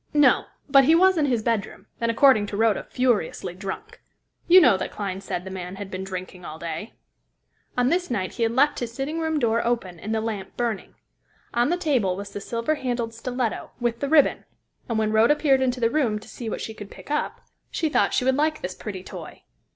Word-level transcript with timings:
"No; 0.15 0.45
but 0.67 0.85
he 0.85 0.95
was 0.95 1.15
in 1.15 1.27
his 1.27 1.43
bedroom, 1.43 1.85
and, 1.99 2.09
according 2.09 2.47
to 2.47 2.57
Rhoda, 2.57 2.85
furiously 2.89 3.53
drunk. 3.53 4.01
You 4.47 4.59
know 4.59 4.75
that 4.75 4.89
Clyne 4.91 5.21
said 5.21 5.43
the 5.45 5.51
man 5.51 5.75
had 5.75 5.91
been 5.91 6.03
drinking 6.03 6.43
all 6.43 6.57
day. 6.57 6.93
On 7.77 7.89
this 7.89 8.09
night 8.09 8.31
he 8.33 8.41
had 8.41 8.51
left 8.53 8.79
his 8.79 8.91
sitting 8.91 9.19
room 9.19 9.37
door 9.37 9.63
open, 9.63 9.99
and 9.99 10.11
the 10.15 10.19
lamp 10.19 10.57
burning. 10.57 10.95
On 11.53 11.69
the 11.69 11.77
table 11.77 12.15
was 12.15 12.31
the 12.31 12.41
silver 12.41 12.73
handled 12.73 13.13
stiletto, 13.13 13.73
with 13.79 13.99
the 13.99 14.09
ribbon; 14.09 14.45
and 14.89 14.97
when 14.97 15.11
Rhoda 15.11 15.35
peered 15.35 15.61
into 15.61 15.79
the 15.79 15.91
room 15.91 16.17
to 16.17 16.27
see 16.27 16.49
what 16.49 16.61
she 16.61 16.73
could 16.73 16.89
pick 16.89 17.11
up, 17.11 17.41
she 17.69 17.87
thought 17.87 18.11
she 18.15 18.25
would 18.25 18.33
like 18.35 18.61
this 18.63 18.73
pretty 18.73 19.03
toy. 19.03 19.43